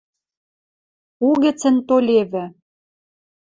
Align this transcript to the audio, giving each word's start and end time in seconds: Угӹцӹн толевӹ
Угӹцӹн 1.29 1.75
толевӹ 1.87 2.45